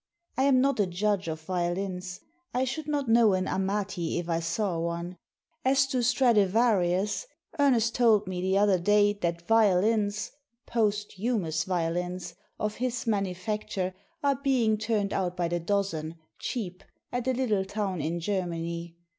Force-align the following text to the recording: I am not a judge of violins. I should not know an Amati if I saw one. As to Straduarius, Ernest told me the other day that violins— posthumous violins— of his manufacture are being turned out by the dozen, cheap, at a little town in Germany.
I 0.35 0.45
am 0.45 0.61
not 0.61 0.79
a 0.79 0.87
judge 0.87 1.27
of 1.27 1.41
violins. 1.41 2.21
I 2.55 2.63
should 2.63 2.87
not 2.87 3.07
know 3.07 3.33
an 3.33 3.47
Amati 3.47 4.17
if 4.17 4.29
I 4.29 4.39
saw 4.39 4.79
one. 4.79 5.15
As 5.63 5.85
to 5.89 5.97
Straduarius, 5.97 7.27
Ernest 7.59 7.93
told 7.93 8.25
me 8.25 8.41
the 8.41 8.57
other 8.57 8.79
day 8.79 9.13
that 9.21 9.45
violins— 9.45 10.31
posthumous 10.73 11.65
violins— 11.65 12.33
of 12.59 12.77
his 12.77 13.05
manufacture 13.05 13.93
are 14.23 14.41
being 14.43 14.75
turned 14.79 15.13
out 15.13 15.37
by 15.37 15.47
the 15.47 15.59
dozen, 15.59 16.15
cheap, 16.39 16.83
at 17.11 17.27
a 17.27 17.33
little 17.33 17.63
town 17.63 18.01
in 18.01 18.19
Germany. 18.19 18.95